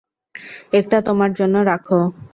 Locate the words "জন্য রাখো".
1.33-1.99